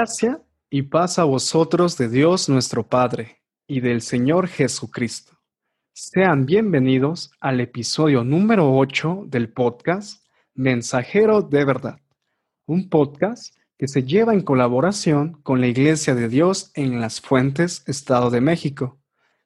[0.00, 0.40] Gracia
[0.70, 5.38] y paz a vosotros de Dios nuestro Padre y del Señor Jesucristo.
[5.92, 12.00] Sean bienvenidos al episodio número 8 del podcast Mensajero de Verdad,
[12.64, 17.86] un podcast que se lleva en colaboración con la Iglesia de Dios en Las Fuentes,
[17.86, 18.98] Estado de México.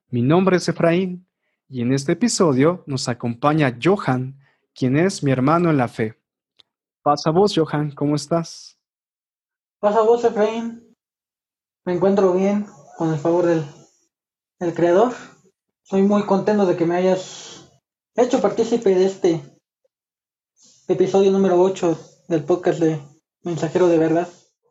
[0.09, 1.27] Mi nombre es Efraín
[1.69, 4.39] y en este episodio nos acompaña Johan,
[4.73, 6.15] quien es mi hermano en la fe.
[7.03, 8.74] Pasa vos, Johan, ¿cómo estás?
[9.85, 10.97] Pasa vos, Efraín.
[11.85, 12.65] Me encuentro bien,
[12.97, 13.65] con el favor del,
[14.75, 15.13] Creador.
[15.83, 17.71] Soy muy contento de que me hayas
[18.15, 19.43] hecho partícipe de este
[20.89, 22.99] episodio número 8 del podcast de
[23.43, 24.27] Mensajero de Verdad.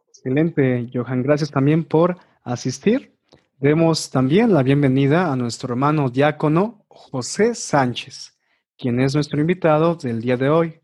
[0.08, 1.22] Excelente, Johan.
[1.22, 3.16] Gracias también por asistir.
[3.60, 8.36] Demos también la bienvenida a nuestro hermano diácono José Sánchez,
[8.76, 10.82] quien es nuestro invitado del día de hoy.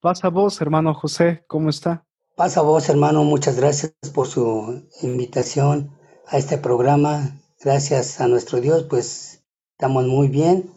[0.00, 2.07] Pasa vos, hermano José, ¿cómo está?
[2.38, 5.90] Pasa vos, hermano, muchas gracias por su invitación
[6.28, 7.36] a este programa.
[7.60, 10.70] Gracias a nuestro Dios, pues estamos muy bien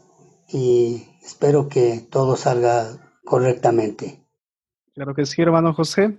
[0.51, 4.25] y espero que todo salga correctamente.
[4.95, 6.17] Claro que sí, hermano José.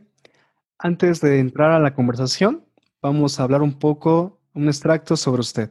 [0.79, 2.65] Antes de entrar a la conversación,
[3.03, 5.71] vamos a hablar un poco, un extracto sobre usted.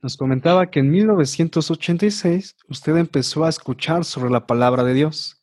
[0.00, 5.42] Nos comentaba que en 1986 usted empezó a escuchar sobre la palabra de Dios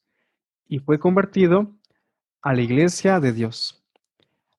[0.68, 1.76] y fue convertido
[2.44, 3.82] a la Iglesia de Dios.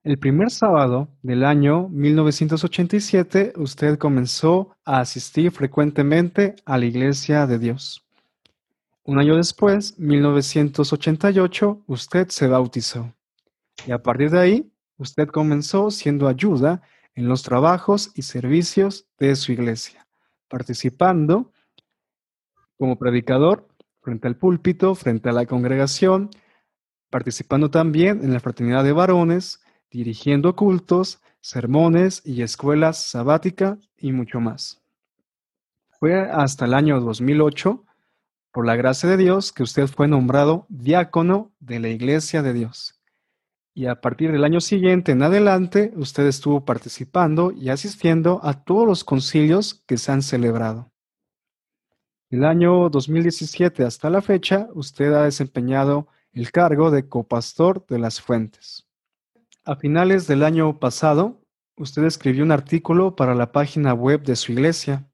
[0.02, 7.58] El primer sábado del año 1987, usted comenzó a asistir frecuentemente a la Iglesia de
[7.58, 8.02] Dios.
[9.04, 13.12] Un año después, 1988, usted se bautizó.
[13.86, 16.80] Y a partir de ahí, usted comenzó siendo ayuda
[17.14, 20.06] en los trabajos y servicios de su iglesia,
[20.48, 21.52] participando
[22.78, 23.68] como predicador
[24.00, 26.30] frente al púlpito, frente a la congregación,
[27.14, 34.40] participando también en la fraternidad de varones, dirigiendo cultos, sermones y escuelas sabática y mucho
[34.40, 34.82] más.
[36.00, 37.84] Fue hasta el año 2008,
[38.50, 43.00] por la gracia de Dios, que usted fue nombrado diácono de la Iglesia de Dios.
[43.74, 48.88] Y a partir del año siguiente en adelante, usted estuvo participando y asistiendo a todos
[48.88, 50.90] los concilios que se han celebrado.
[52.28, 58.20] El año 2017 hasta la fecha, usted ha desempeñado el cargo de copastor de las
[58.20, 58.86] fuentes.
[59.64, 61.40] A finales del año pasado,
[61.76, 65.08] usted escribió un artículo para la página web de su iglesia.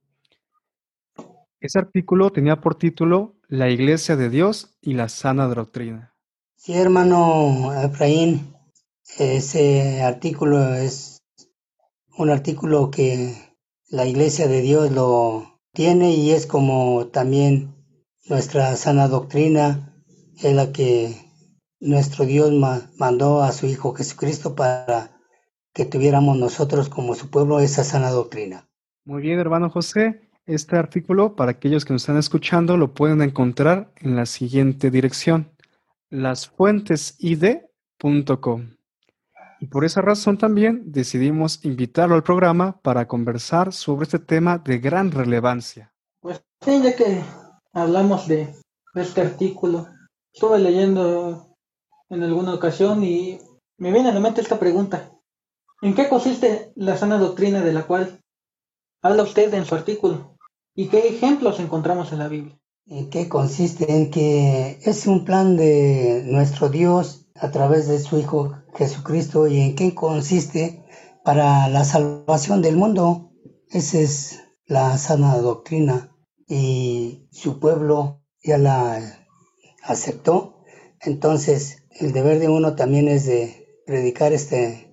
[1.61, 6.15] Ese artículo tenía por título La Iglesia de Dios y la sana doctrina.
[6.57, 8.55] Sí, hermano Efraín,
[9.19, 11.19] ese artículo es
[12.17, 13.35] un artículo que
[13.89, 17.75] la Iglesia de Dios lo tiene y es como también
[18.27, 19.90] nuestra sana doctrina
[20.43, 21.15] es la que
[21.81, 22.51] nuestro Dios
[22.99, 25.11] mandó a su Hijo Jesucristo para
[25.73, 28.69] que tuviéramos nosotros como su pueblo esa sana doctrina.
[29.05, 30.29] Muy bien, hermano José.
[30.47, 35.53] Este artículo, para aquellos que nos están escuchando, lo pueden encontrar en la siguiente dirección,
[36.11, 38.71] lasfuentesid.com.
[39.61, 44.79] Y por esa razón también decidimos invitarlo al programa para conversar sobre este tema de
[44.79, 45.93] gran relevancia.
[46.21, 47.23] Pues sí, ya que
[47.73, 48.55] hablamos de
[48.95, 49.87] este artículo,
[50.33, 51.57] estuve leyendo
[52.09, 53.41] en alguna ocasión y
[53.79, 55.13] me viene a la mente esta pregunta.
[55.83, 58.21] ¿En qué consiste la sana doctrina de la cual
[59.03, 60.37] habla usted en su artículo?
[60.75, 62.59] ¿Y qué ejemplos encontramos en la Biblia?
[62.87, 63.91] ¿En qué consiste?
[63.95, 69.61] En que es un plan de nuestro Dios a través de su Hijo Jesucristo y
[69.61, 70.85] en qué consiste
[71.25, 73.33] para la salvación del mundo.
[73.69, 76.17] Esa es la sana doctrina
[76.49, 79.20] y su pueblo ya la
[79.91, 80.65] aceptó.
[81.01, 84.89] Entonces, el deber de uno también es de predicar este,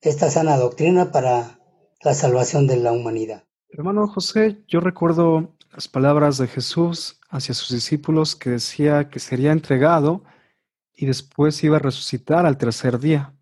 [0.00, 1.60] esta sana doctrina para
[2.02, 3.44] la salvación de la humanidad.
[3.68, 9.52] Hermano José, yo recuerdo las palabras de Jesús hacia sus discípulos que decía que sería
[9.52, 10.24] entregado
[10.94, 13.32] y después iba a resucitar al tercer día.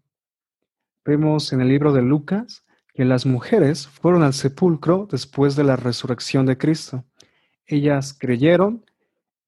[1.04, 5.76] Vemos en el libro de Lucas que las mujeres fueron al sepulcro después de la
[5.76, 7.04] resurrección de Cristo.
[7.66, 8.84] Ellas creyeron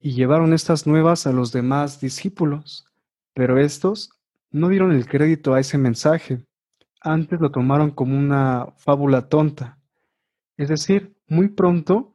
[0.00, 2.86] y llevaron estas nuevas a los demás discípulos,
[3.34, 4.10] pero estos
[4.50, 6.40] no dieron el crédito a ese mensaje,
[7.00, 9.78] antes lo tomaron como una fábula tonta.
[10.56, 12.14] Es decir, muy pronto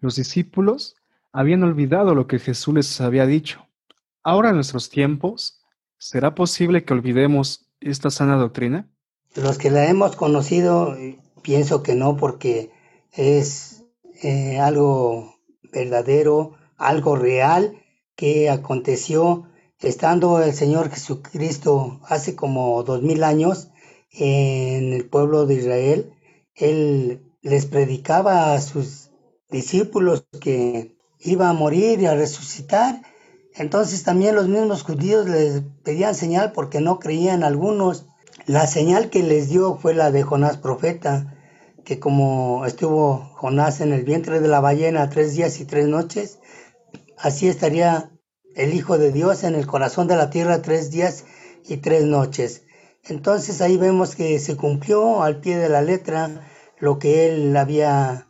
[0.00, 0.96] los discípulos
[1.32, 3.66] habían olvidado lo que Jesús les había dicho.
[4.22, 5.60] Ahora en nuestros tiempos,
[5.98, 8.88] ¿será posible que olvidemos esta sana doctrina?
[9.34, 10.96] Los que la hemos conocido,
[11.42, 12.70] pienso que no, porque
[13.12, 13.84] es
[14.22, 15.36] eh, algo
[15.72, 17.76] verdadero, algo real
[18.14, 19.48] que aconteció
[19.80, 23.68] estando el Señor Jesucristo hace como dos mil años
[24.10, 26.12] en el pueblo de Israel,
[26.54, 29.10] él les predicaba a sus
[29.50, 33.02] discípulos que iba a morir y a resucitar.
[33.54, 38.06] Entonces también los mismos judíos les pedían señal porque no creían algunos.
[38.46, 41.34] La señal que les dio fue la de Jonás profeta,
[41.84, 46.38] que como estuvo Jonás en el vientre de la ballena tres días y tres noches,
[47.18, 48.10] así estaría
[48.54, 51.24] el Hijo de Dios en el corazón de la tierra tres días
[51.64, 52.62] y tres noches.
[53.04, 56.48] Entonces ahí vemos que se cumplió al pie de la letra
[56.78, 58.28] lo que él había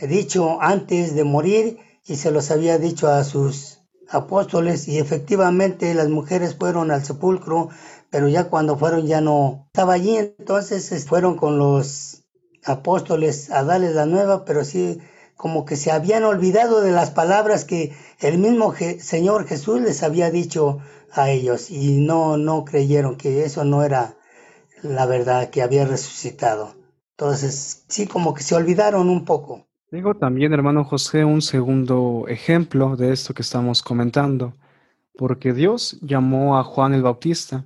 [0.00, 6.08] dicho antes de morir y se los había dicho a sus apóstoles y efectivamente las
[6.08, 7.68] mujeres fueron al sepulcro,
[8.10, 12.24] pero ya cuando fueron ya no estaba allí, entonces fueron con los
[12.64, 14.98] apóstoles a darles la nueva, pero sí
[15.38, 20.32] como que se habían olvidado de las palabras que el mismo Señor Jesús les había
[20.32, 20.80] dicho
[21.12, 24.16] a ellos y no, no creyeron que eso no era
[24.82, 26.74] la verdad, que había resucitado.
[27.16, 29.68] Entonces, sí, como que se olvidaron un poco.
[29.90, 34.54] Tengo también, hermano José, un segundo ejemplo de esto que estamos comentando,
[35.16, 37.64] porque Dios llamó a Juan el Bautista,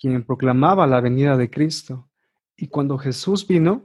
[0.00, 2.08] quien proclamaba la venida de Cristo,
[2.56, 3.82] y cuando Jesús vino,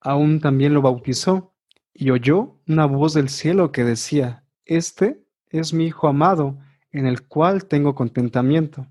[0.00, 1.52] aún también lo bautizó,
[2.00, 6.56] y oyó una voz del cielo que decía, Este es mi Hijo amado,
[6.92, 8.86] en el cual tengo contentamiento.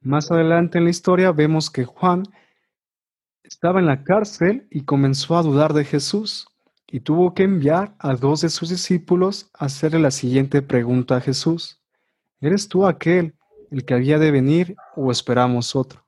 [0.00, 2.22] Más adelante en la historia vemos que Juan
[3.42, 6.48] estaba en la cárcel y comenzó a dudar de Jesús
[6.90, 11.20] y tuvo que enviar a dos de sus discípulos a hacerle la siguiente pregunta a
[11.20, 11.82] Jesús.
[12.40, 13.34] ¿Eres tú aquel,
[13.70, 16.06] el que había de venir o esperamos otro?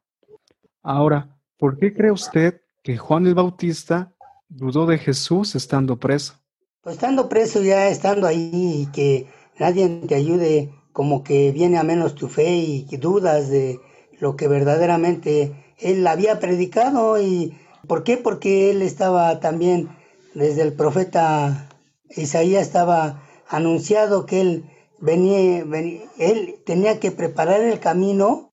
[0.82, 4.13] Ahora, ¿por qué cree usted que Juan el Bautista
[4.54, 6.34] dudó de Jesús estando preso?
[6.82, 9.26] Pues estando preso ya, estando ahí y que
[9.58, 13.80] nadie te ayude, como que viene a menos tu fe y dudas de
[14.20, 17.20] lo que verdaderamente él había predicado.
[17.20, 17.56] ¿Y
[17.88, 18.16] por qué?
[18.16, 19.88] Porque él estaba también,
[20.34, 21.68] desde el profeta
[22.10, 28.52] Isaías estaba anunciado que él venía, venía él tenía que preparar el camino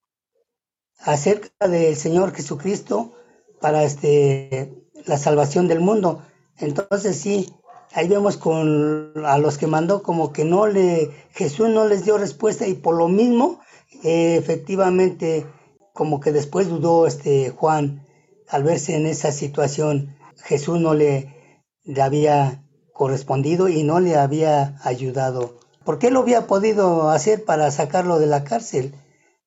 [1.00, 3.14] acerca del Señor Jesucristo
[3.60, 6.22] para este la salvación del mundo.
[6.58, 7.52] Entonces sí,
[7.94, 12.18] ahí vemos con a los que mandó como que no le, Jesús no les dio
[12.18, 13.60] respuesta y por lo mismo,
[14.04, 15.46] eh, efectivamente,
[15.94, 18.06] como que después dudó este Juan
[18.48, 21.36] al verse en esa situación, Jesús no le,
[21.84, 22.64] le había
[22.94, 25.56] correspondido y no le había ayudado.
[25.84, 28.94] ¿Por qué lo había podido hacer para sacarlo de la cárcel?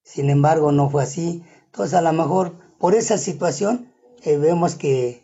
[0.03, 1.45] Sin embargo, no fue así.
[1.67, 3.93] Entonces, a lo mejor por esa situación
[4.23, 5.24] eh, vemos que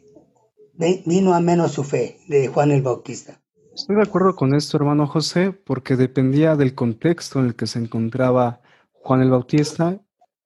[0.75, 3.41] vino a menos su fe de Juan el Bautista.
[3.75, 7.79] Estoy de acuerdo con esto, hermano José, porque dependía del contexto en el que se
[7.79, 8.61] encontraba
[8.93, 10.01] Juan el Bautista.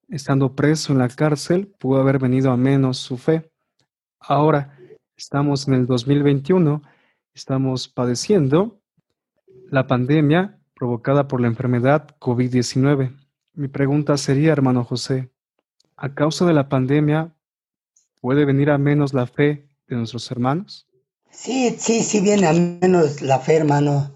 [0.07, 3.51] Estando preso en la cárcel, pudo haber venido a menos su fe.
[4.19, 4.77] Ahora,
[5.17, 6.81] estamos en el 2021,
[7.33, 8.79] estamos padeciendo
[9.69, 13.15] la pandemia provocada por la enfermedad COVID-19.
[13.53, 15.31] Mi pregunta sería, hermano José,
[15.95, 17.35] ¿a causa de la pandemia
[18.21, 20.87] puede venir a menos la fe de nuestros hermanos?
[21.31, 24.11] Sí, sí, sí viene a menos la fe, hermano,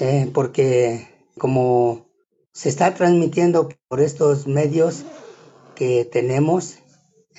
[0.00, 2.06] eh, porque como
[2.52, 5.04] se está transmitiendo por estos medios
[5.74, 6.78] que tenemos,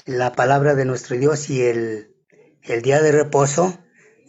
[0.05, 2.15] la palabra de nuestro Dios y el,
[2.63, 3.77] el día de reposo,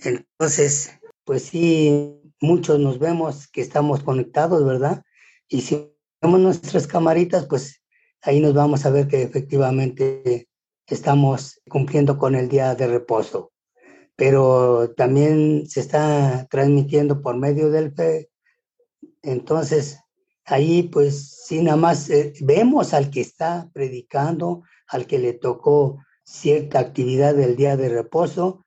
[0.03, 0.91] entonces,
[1.25, 5.03] pues sí, muchos nos vemos que estamos conectados, ¿verdad?
[5.49, 7.83] Y si vemos nuestras camaritas, pues
[8.23, 10.49] ahí nos vamos a ver que efectivamente
[10.87, 13.53] estamos cumpliendo con el día de reposo.
[14.17, 18.31] Pero también se está transmitiendo por medio del fe.
[19.23, 19.99] Entonces,
[20.45, 25.99] ahí pues sí, nada más eh, vemos al que está predicando, al que le tocó
[26.23, 28.65] cierta actividad del día de reposo,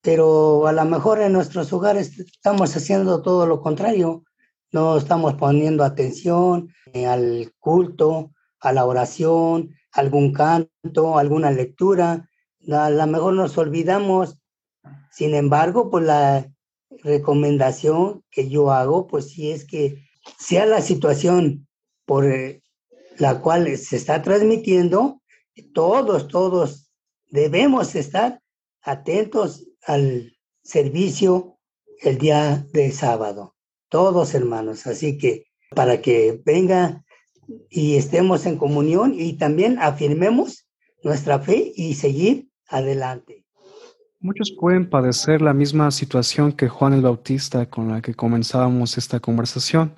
[0.00, 4.24] pero a lo mejor en nuestros hogares estamos haciendo todo lo contrario,
[4.72, 12.28] no estamos poniendo atención eh, al culto, a la oración, algún canto, alguna lectura.
[12.70, 14.38] A lo mejor nos olvidamos.
[15.10, 16.50] Sin embargo, pues la
[17.02, 20.04] recomendación que yo hago, pues sí es que
[20.38, 21.66] sea la situación
[22.06, 22.62] por eh,
[23.18, 25.20] la cual se está transmitiendo,
[25.74, 26.90] todos, todos
[27.28, 28.40] debemos estar
[28.82, 31.58] atentos al servicio
[32.00, 33.54] el día de sábado.
[33.88, 34.86] Todos hermanos.
[34.86, 37.04] Así que para que venga
[37.70, 40.66] y estemos en comunión y también afirmemos
[41.02, 43.44] nuestra fe y seguir adelante.
[44.20, 49.18] Muchos pueden padecer la misma situación que Juan el Bautista con la que comenzábamos esta
[49.18, 49.96] conversación,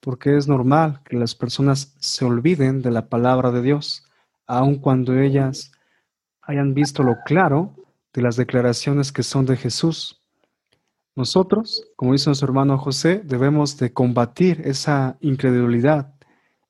[0.00, 4.04] porque es normal que las personas se olviden de la palabra de Dios,
[4.46, 5.72] aun cuando ellas
[6.42, 7.74] hayan visto lo claro
[8.12, 10.22] de las declaraciones que son de Jesús.
[11.14, 16.14] Nosotros, como dice nuestro hermano José, debemos de combatir esa incredulidad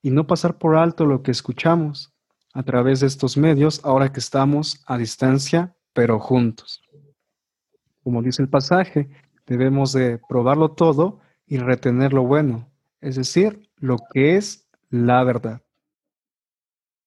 [0.03, 2.13] y no pasar por alto lo que escuchamos
[2.53, 6.83] a través de estos medios ahora que estamos a distancia, pero juntos.
[8.03, 9.09] Como dice el pasaje,
[9.47, 12.69] debemos de probarlo todo y retener lo bueno,
[13.01, 15.63] es decir, lo que es la verdad.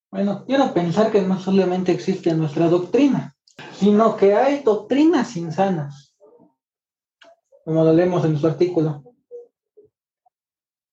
[0.09, 3.35] Bueno, quiero pensar que no solamente existe nuestra doctrina,
[3.73, 6.15] sino que hay doctrinas insanas,
[7.65, 9.03] como lo leemos en su artículo.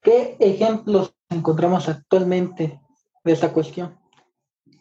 [0.01, 2.81] ¿Qué ejemplos encontramos actualmente
[3.25, 3.99] de esta cuestión?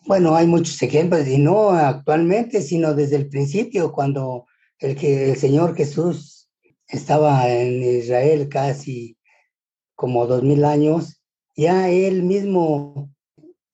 [0.06, 4.46] Bueno, hay muchos ejemplos, y no actualmente, sino desde el principio, cuando
[4.80, 6.50] el, que, el Señor Jesús
[6.88, 9.18] estaba en Israel casi
[9.96, 11.22] como dos mil años,
[11.56, 13.12] ya él mismo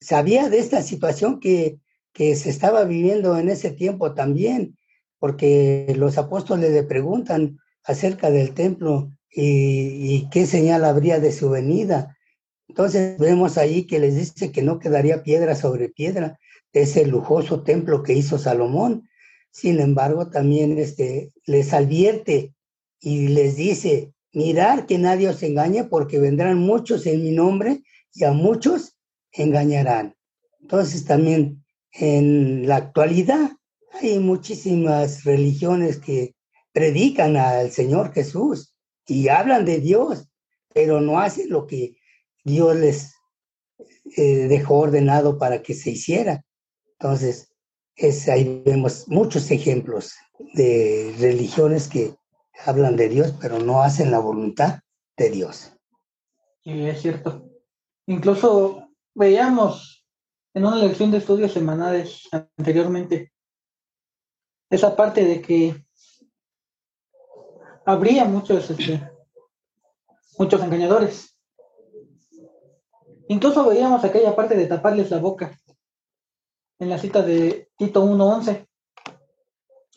[0.02, 1.80] sabía de esta situación que,
[2.12, 4.78] que se estaba viviendo en ese tiempo también,
[5.20, 11.50] porque los apóstoles le preguntan acerca del templo y, y qué señal habría de su
[11.50, 12.17] venida.
[12.68, 16.40] Entonces vemos ahí que les dice que no quedaría piedra sobre piedra
[16.74, 19.10] de ese lujoso templo que hizo Salomón.
[19.52, 22.54] Sin embargo, también este, les advierte
[23.00, 27.84] y les dice, mirar que nadie os engañe porque vendrán muchos en mi nombre
[28.14, 28.98] y a muchos
[29.32, 30.16] engañarán.
[30.62, 33.52] Entonces también en la actualidad
[33.94, 36.36] hay muchísimas religiones que
[36.72, 38.76] predican al Señor Jesús
[39.08, 40.28] y hablan de Dios,
[40.74, 41.97] pero no hacen lo que
[42.48, 43.14] Dios les
[44.16, 46.46] eh, dejó ordenado para que se hiciera.
[46.98, 47.54] Entonces,
[47.96, 50.16] es, ahí vemos muchos ejemplos
[50.54, 52.16] de religiones que
[52.66, 54.80] hablan de Dios, pero no hacen la voluntad
[55.18, 55.74] de Dios.
[56.64, 57.50] Sí, es cierto.
[58.06, 60.06] Incluso veíamos
[60.54, 63.34] en una lección de estudios semanales anteriormente
[64.70, 65.86] esa parte de que
[67.86, 69.02] habría muchos, este,
[70.38, 71.37] muchos engañadores
[73.30, 75.58] Incluso veíamos aquella parte de taparles la boca
[76.80, 78.68] en la cita de Tito 1.11.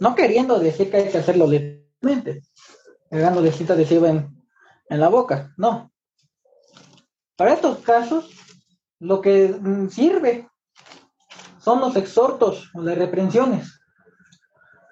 [0.01, 2.43] No queriendo decir que hay que hacerlo lentamente,
[3.43, 4.43] de cita de en,
[4.89, 5.93] en la boca, no.
[7.37, 8.31] Para estos casos,
[8.99, 10.49] lo que mm, sirve
[11.61, 13.81] son los exhortos o las reprensiones,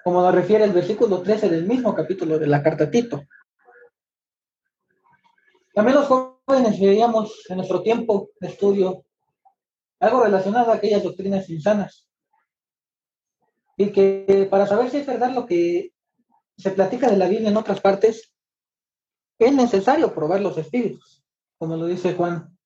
[0.05, 3.23] como lo refiere el versículo 13 del mismo capítulo de la carta Tito.
[5.75, 9.05] También los jóvenes en nuestro tiempo de estudio
[10.01, 12.09] algo relacionado a aquellas doctrinas insanas.
[13.77, 15.93] Y que para saber si es verdad lo que
[16.57, 18.33] se platica de la Biblia en otras partes,
[19.39, 21.25] es necesario probar los espíritus,
[21.59, 22.59] como lo dice Juan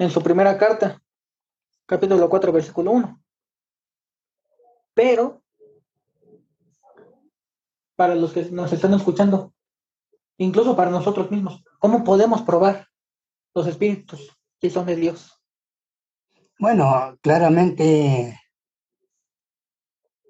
[0.00, 1.00] en su primera carta,
[1.84, 3.22] capítulo 4, versículo 1.
[4.94, 5.42] Pero,
[7.96, 9.52] para los que nos están escuchando,
[10.40, 11.62] incluso para nosotros mismos.
[11.78, 12.88] ¿Cómo podemos probar
[13.54, 15.38] los espíritus que son de Dios?
[16.58, 18.40] Bueno, claramente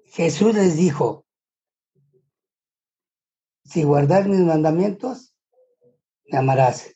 [0.07, 1.25] Jesús les dijo,
[3.63, 5.33] si guardas mis mandamientos,
[6.25, 6.93] me amarás.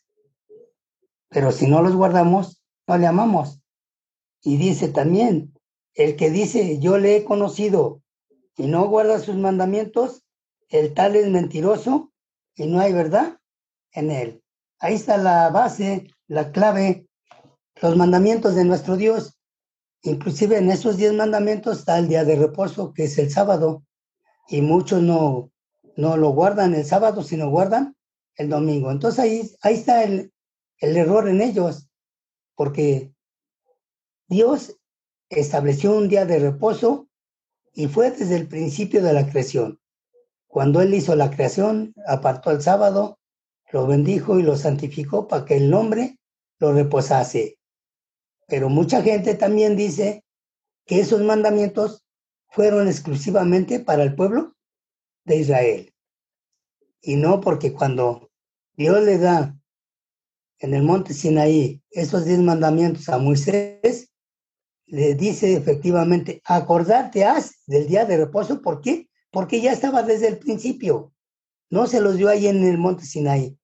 [1.29, 3.61] Pero si no los guardamos, no le amamos.
[4.41, 5.53] Y dice también,
[5.93, 8.01] el que dice, yo le he conocido
[8.57, 10.25] y no guarda sus mandamientos,
[10.67, 12.11] el tal es mentiroso
[12.55, 13.37] y no hay verdad
[13.91, 14.43] en él.
[14.79, 17.07] Ahí está la base, la clave,
[17.81, 19.37] los mandamientos de nuestro Dios.
[20.01, 23.83] Inclusive en esos diez mandamientos está el día de reposo, que es el sábado,
[24.47, 25.51] y muchos no,
[25.95, 27.95] no lo guardan el sábado, sino guardan
[28.35, 28.91] el domingo.
[28.91, 30.31] Entonces ahí, ahí está el,
[30.79, 31.87] el error en ellos,
[32.55, 33.13] porque
[34.27, 34.77] Dios
[35.29, 37.09] estableció un día de reposo
[37.73, 39.79] y fue desde el principio de la creación.
[40.55, 43.19] Cuando Él hizo la creación, apartó el sábado,
[43.73, 46.17] lo bendijo y lo santificó para que el nombre
[46.59, 47.59] lo reposase.
[48.47, 50.23] Pero mucha gente también dice
[50.85, 52.05] que esos mandamientos
[52.47, 54.55] fueron exclusivamente para el pueblo
[55.25, 55.93] de Israel.
[57.01, 58.31] Y no porque cuando
[58.77, 59.59] Dios le da
[60.59, 64.09] en el monte Sinaí esos diez mandamientos a Moisés,
[64.85, 68.61] le dice efectivamente, acordarte haz del día de reposo.
[68.61, 69.09] ¿Por qué?
[69.35, 71.11] Porque ya estaba desde el principio.
[71.69, 73.59] No se los dio ahí en el monte Sinaí.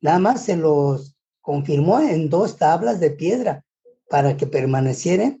[0.00, 3.64] Nada más se los confirmó en dos tablas de piedra
[4.10, 5.40] para que permanecieran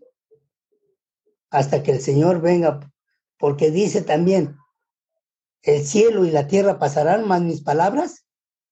[1.50, 2.88] hasta que el Señor venga,
[3.36, 4.56] porque dice también,
[5.62, 8.26] el cielo y la tierra pasarán, mas mis palabras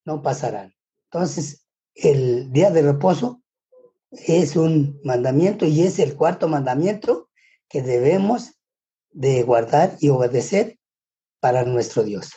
[0.05, 0.73] no pasarán.
[1.11, 1.67] Entonces,
[1.97, 3.43] el día de reposo
[4.13, 7.29] es un mandamiento y es el cuarto mandamiento
[7.69, 8.53] que debemos
[9.11, 10.79] de guardar y obedecer
[11.43, 12.31] para nuestro Dios.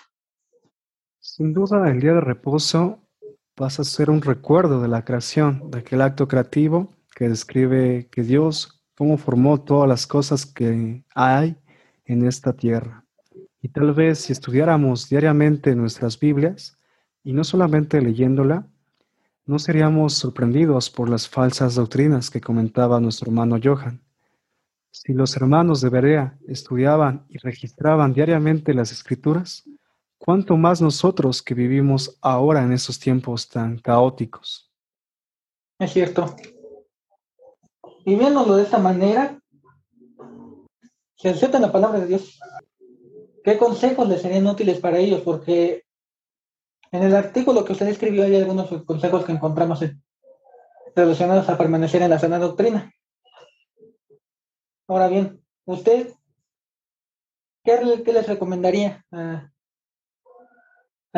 [1.20, 3.08] Sin duda, el día de reposo
[3.56, 8.24] vas a ser un recuerdo de la creación, de aquel acto creativo que describe que
[8.24, 11.56] Dios, cómo formó todas las cosas que hay
[12.06, 13.06] en esta tierra.
[13.62, 16.76] Y tal vez si estudiáramos diariamente nuestras Biblias,
[17.24, 18.68] y no solamente leyéndola,
[19.46, 24.05] no seríamos sorprendidos por las falsas doctrinas que comentaba nuestro hermano Johan.
[24.98, 29.66] Si los hermanos de Berea estudiaban y registraban diariamente las escrituras,
[30.18, 34.72] ¿cuánto más nosotros que vivimos ahora en esos tiempos tan caóticos?
[35.80, 36.34] Es cierto.
[38.06, 39.38] Y viéndolo de esta manera,
[41.18, 42.40] se acepta la palabra de Dios.
[43.44, 45.20] ¿Qué consejos les serían útiles para ellos?
[45.24, 45.84] Porque
[46.94, 49.84] en el artículo que usted escribió hay algunos consejos que encontramos
[50.96, 52.95] relacionados a permanecer en la sana doctrina.
[54.88, 56.14] Ahora bien, ¿usted
[57.64, 59.52] qué, les recomendaría a,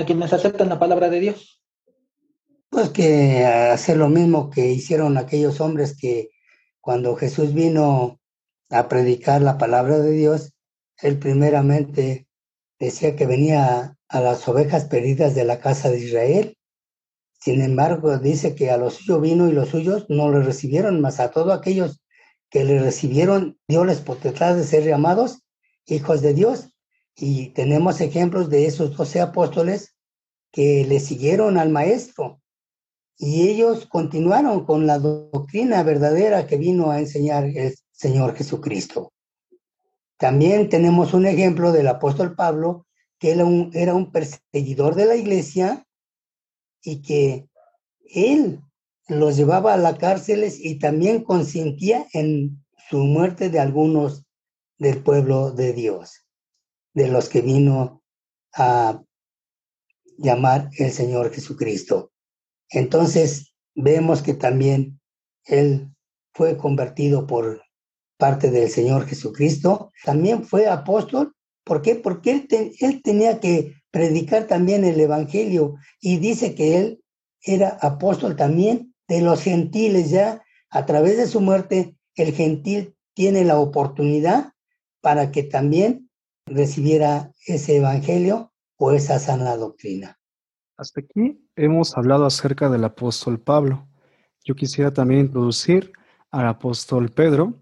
[0.06, 1.62] quienes aceptan la palabra de Dios?
[2.70, 6.30] Pues que hacer lo mismo que hicieron aquellos hombres que
[6.80, 8.22] cuando Jesús vino
[8.70, 10.54] a predicar la palabra de Dios,
[11.02, 12.28] él primeramente
[12.80, 16.58] decía que venía a las ovejas perdidas de la casa de Israel.
[17.34, 21.20] Sin embargo, dice que a los suyos vino y los suyos no le recibieron, más
[21.20, 22.02] a todos aquellos
[22.50, 25.44] que le recibieron, dio les potestad de ser llamados
[25.86, 26.70] hijos de Dios.
[27.16, 29.96] Y tenemos ejemplos de esos doce apóstoles
[30.52, 32.42] que le siguieron al maestro.
[33.18, 39.12] Y ellos continuaron con la doctrina verdadera que vino a enseñar el Señor Jesucristo.
[40.18, 42.86] También tenemos un ejemplo del apóstol Pablo,
[43.20, 45.88] que era era un perseguidor de la iglesia
[46.84, 47.50] y que
[48.14, 48.62] él
[49.08, 54.26] los llevaba a las cárceles y también consentía en su muerte de algunos
[54.78, 56.26] del pueblo de Dios,
[56.94, 58.04] de los que vino
[58.54, 59.02] a
[60.18, 62.12] llamar el Señor Jesucristo.
[62.70, 65.00] Entonces vemos que también
[65.46, 65.90] él
[66.34, 67.62] fue convertido por
[68.18, 69.92] parte del Señor Jesucristo.
[70.04, 71.34] También fue apóstol
[71.68, 71.96] ¿Por qué?
[71.96, 77.04] Porque él, él tenía que predicar también el Evangelio y dice que él
[77.42, 80.44] era apóstol también de los gentiles ya.
[80.70, 84.54] A través de su muerte, el gentil tiene la oportunidad
[85.02, 86.10] para que también
[86.46, 90.20] recibiera ese Evangelio o esa sana doctrina.
[90.78, 93.88] Hasta aquí hemos hablado acerca del apóstol Pablo.
[94.44, 95.92] Yo quisiera también introducir
[96.32, 97.56] al apóstol Pedro,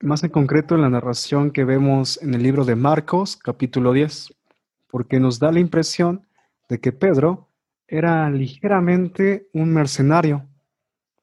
[0.00, 4.34] más en concreto en la narración que vemos en el libro de Marcos, capítulo 10,
[4.88, 6.26] porque nos da la impresión
[6.68, 7.48] de que Pedro
[7.86, 10.48] era ligeramente un mercenario,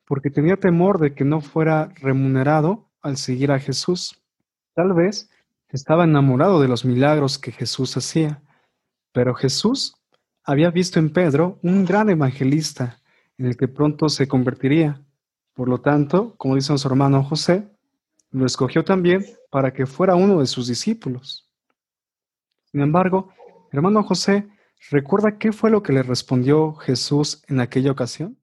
[0.08, 4.24] porque tenía temor de que no fuera remunerado al seguir a Jesús.
[4.74, 5.30] Tal vez
[5.70, 8.42] estaba enamorado de los milagros que Jesús hacía,
[9.12, 9.96] pero Jesús
[10.44, 13.02] había visto en Pedro un gran evangelista
[13.38, 15.02] en el que pronto se convertiría.
[15.54, 17.68] Por lo tanto, como dice su hermano José,
[18.32, 21.50] lo escogió también para que fuera uno de sus discípulos.
[22.72, 23.34] Sin embargo,
[23.74, 24.48] hermano José,
[24.90, 28.37] ¿recuerda qué fue lo que le respondió Jesús en aquella ocasión?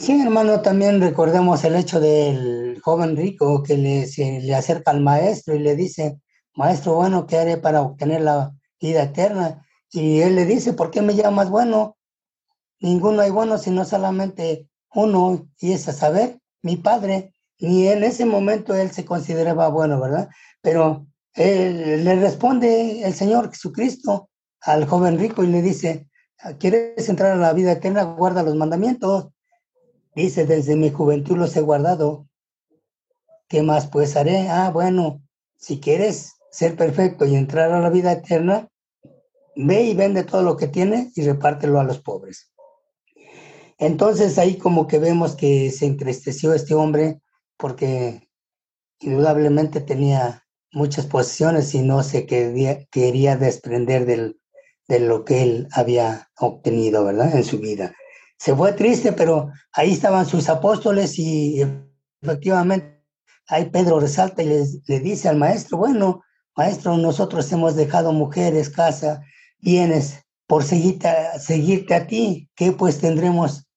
[0.00, 5.02] Sí, hermano, también recordemos el hecho del joven rico que le, se, le acerca al
[5.02, 6.18] maestro y le dice,
[6.54, 9.66] maestro, bueno, ¿qué haré para obtener la vida eterna?
[9.90, 11.98] Y él le dice, ¿por qué me llamas bueno?
[12.80, 18.24] Ninguno hay bueno sino solamente uno, y es a saber, mi Padre ni en ese
[18.24, 20.30] momento él se consideraba bueno, ¿verdad?
[20.62, 24.30] Pero le responde el Señor Jesucristo
[24.62, 26.08] al joven rico y le dice,
[26.58, 28.04] ¿quieres entrar a la vida eterna?
[28.04, 29.28] Guarda los mandamientos.
[30.14, 32.26] Dice, desde mi juventud los he guardado.
[33.48, 34.48] ¿Qué más pues haré?
[34.48, 35.22] Ah, bueno,
[35.56, 38.68] si quieres ser perfecto y entrar a la vida eterna,
[39.56, 42.52] ve y vende todo lo que tienes y repártelo a los pobres.
[43.78, 47.20] Entonces ahí como que vemos que se entristeció este hombre
[47.56, 48.28] porque
[49.00, 54.40] indudablemente tenía muchas posiciones y no se quería, quería desprender del,
[54.86, 57.34] de lo que él había obtenido, ¿verdad?
[57.34, 57.94] En su vida.
[58.40, 61.62] Se fue triste, pero ahí estaban sus apóstoles y
[62.22, 63.04] efectivamente
[63.46, 64.48] ahí Pedro resalta y
[64.86, 66.22] le dice al maestro, bueno,
[66.56, 69.22] maestro, nosotros hemos dejado mujeres, casa,
[69.58, 72.48] bienes por seguirte, seguirte a ti.
[72.54, 73.68] ¿Qué pues tendremos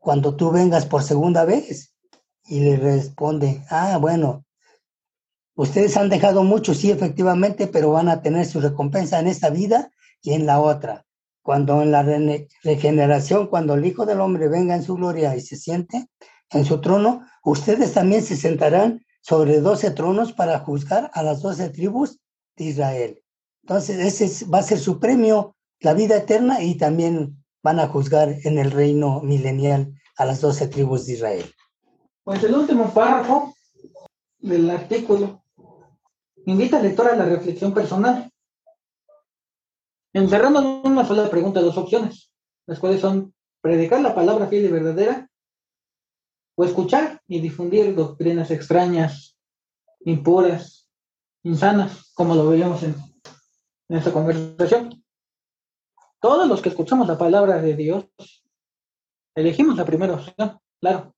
[0.00, 1.92] cuando tú vengas por segunda vez?
[2.46, 4.44] y le responde, ah, bueno,
[5.54, 9.90] ustedes han dejado mucho, sí, efectivamente, pero van a tener su recompensa en esta vida
[10.22, 11.06] y en la otra.
[11.42, 12.02] Cuando en la
[12.62, 16.08] regeneración, cuando el Hijo del Hombre venga en su gloria y se siente
[16.50, 21.68] en su trono, ustedes también se sentarán sobre doce tronos para juzgar a las doce
[21.70, 22.20] tribus
[22.56, 23.22] de Israel.
[23.62, 28.34] Entonces, ese va a ser su premio, la vida eterna, y también van a juzgar
[28.44, 31.54] en el reino milenial a las doce tribus de Israel.
[32.24, 33.54] Pues el último párrafo
[34.38, 35.42] del artículo
[36.46, 38.31] invita al lector a la reflexión personal,
[40.12, 42.30] encerrando en una sola pregunta dos opciones,
[42.66, 45.28] las cuales son predicar la palabra fiel y verdadera
[46.56, 49.38] o escuchar y difundir doctrinas extrañas,
[50.00, 50.88] impuras,
[51.44, 52.94] insanas, como lo veíamos en,
[53.88, 55.04] esta conversación.
[56.20, 58.06] Todos los que escuchamos la palabra de Dios,
[59.34, 61.14] elegimos la primera opción, claro.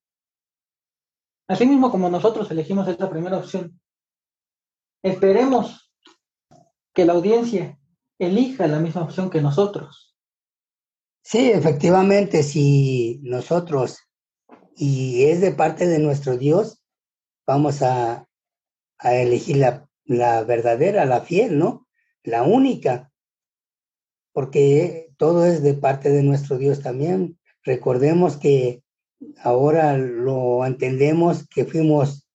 [1.46, 3.80] Así mismo como nosotros elegimos esta primera opción.
[5.02, 5.92] Esperemos
[6.94, 7.78] que la audiencia
[8.18, 10.16] elija la misma opción que nosotros.
[11.22, 13.98] Sí, efectivamente, si nosotros
[14.76, 16.82] y es de parte de nuestro Dios,
[17.46, 18.28] vamos a,
[19.02, 21.86] elegir la, la, verdadera, la fiel, ¿no?
[22.22, 23.10] La única,
[24.32, 27.38] porque todo es de parte de nuestro Dios también.
[27.62, 28.82] Recordemos que
[29.42, 32.26] ahora lo entendemos que fuimos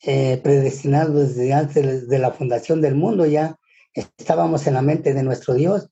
[0.00, 3.58] eh, predestinados desde antes de la fundación del mundo, ya
[3.94, 5.90] estábamos en la mente de nuestro Dios.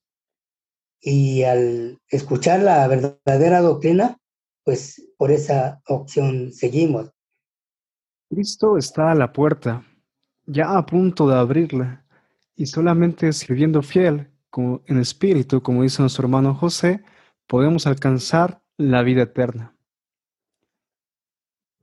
[0.99, 4.17] Y al escuchar la verdadera doctrina,
[4.63, 7.11] pues por esa opción seguimos.
[8.29, 9.85] Cristo está a la puerta,
[10.45, 12.05] ya a punto de abrirla,
[12.55, 17.03] y solamente sirviendo fiel como en espíritu, como dice nuestro hermano José,
[17.47, 19.75] podemos alcanzar la vida eterna.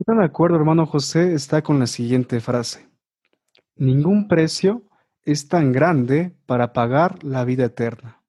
[0.06, 2.88] Tan de acuerdo, hermano José, está con la siguiente frase.
[3.76, 4.87] Ningún precio
[5.32, 8.24] es tan grande para pagar la vida eterna.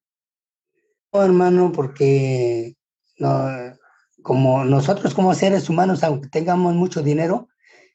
[1.14, 2.76] No, hermano, porque
[3.18, 3.48] no,
[4.22, 7.48] como nosotros como seres humanos, aunque tengamos mucho dinero,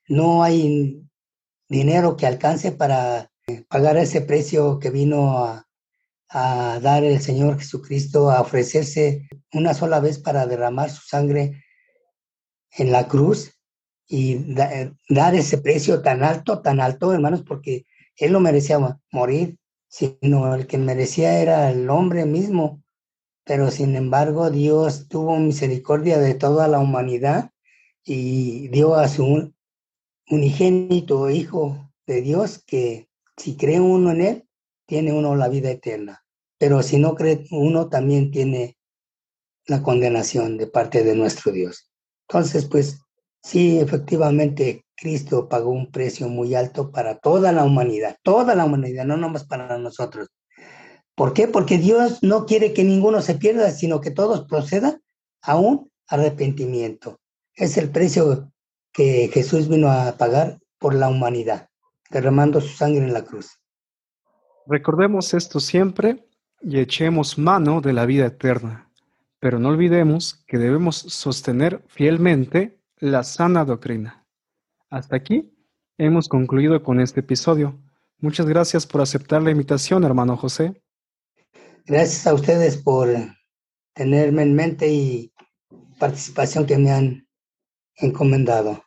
[0.09, 1.03] no hay
[1.69, 3.31] dinero que alcance para
[3.69, 5.67] pagar ese precio que vino a,
[6.81, 11.63] dar el Señor Jesucristo, a ofrecerse una sola vez para derramar su sangre
[12.73, 13.53] en la cruz
[14.09, 14.55] y
[15.09, 17.85] dar ese precio tan alto, tan alto, hermanos, porque
[18.17, 18.79] Él no merecía
[19.13, 22.85] morir, sino el que merecía era el hombre mismo
[23.45, 27.51] pero sin embargo Dios tuvo misericordia de toda la humanidad
[28.03, 29.53] y dio a su
[30.31, 34.49] unigénito Hijo de Dios que si cree uno en Él,
[34.87, 36.25] tiene uno la vida eterna.
[36.59, 38.77] Pero si no cree uno, también tiene
[39.67, 41.91] la condenación de parte de nuestro Dios.
[42.29, 43.01] Entonces, pues
[43.43, 49.05] sí, efectivamente, Cristo pagó un precio muy alto para toda la humanidad, toda la humanidad,
[49.05, 50.29] no nomás para nosotros.
[51.15, 51.47] ¿Por qué?
[51.47, 55.01] Porque Dios no quiere que ninguno se pierda, sino que todos procedan
[55.43, 57.21] a un arrepentimiento.
[57.55, 58.51] Es el precio
[58.93, 61.69] que Jesús vino a pagar por la humanidad,
[62.11, 63.59] derramando su sangre en la cruz.
[64.67, 66.27] Recordemos esto siempre
[66.61, 68.91] y echemos mano de la vida eterna,
[69.39, 74.24] pero no olvidemos que debemos sostener fielmente la sana doctrina.
[74.95, 75.53] Hasta aquí
[75.99, 77.77] hemos concluido con este episodio.
[78.19, 80.81] Muchas gracias por aceptar la invitación, hermano José.
[81.85, 83.09] Gracias a ustedes por
[83.93, 85.33] tenerme en mente y
[85.99, 87.27] participación que me han
[87.97, 88.85] encomendado.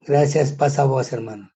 [0.00, 1.50] Gracias, paz a vos, hermano.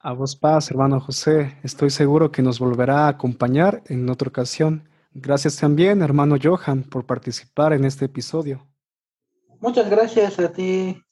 [0.00, 1.56] A vos paz, hermano José.
[1.62, 4.86] Estoy seguro que nos volverá a acompañar en otra ocasión.
[5.12, 8.68] Gracias también, hermano Johan, por participar en este episodio.
[9.60, 11.02] Muchas gracias a ti,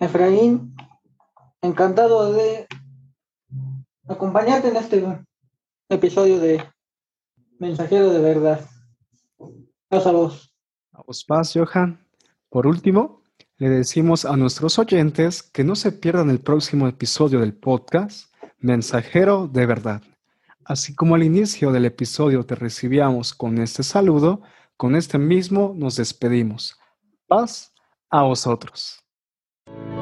[0.00, 0.74] Efraín.
[1.62, 2.66] Encantado de
[4.08, 5.04] acompañarte en este
[5.90, 6.64] episodio de
[7.58, 8.60] Mensajero de verdad.
[9.90, 10.52] Vos.
[10.92, 12.02] A vos paz, Johan.
[12.48, 13.22] Por último,
[13.58, 19.48] le decimos a nuestros oyentes que no se pierdan el próximo episodio del podcast Mensajero
[19.48, 20.02] de verdad.
[20.64, 24.40] Así como al inicio del episodio te recibíamos con este saludo,
[24.78, 26.78] con este mismo nos despedimos.
[27.26, 27.74] Paz
[28.08, 29.04] a vosotros.
[29.66, 29.99] you